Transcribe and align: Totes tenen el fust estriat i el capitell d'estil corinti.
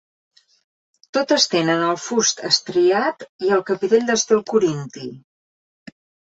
Totes 1.17 1.45
tenen 1.51 1.83
el 1.89 1.99
fust 2.07 2.41
estriat 2.49 3.29
i 3.49 3.55
el 3.61 3.63
capitell 3.71 4.11
d'estil 4.11 4.45
corinti. 4.57 5.09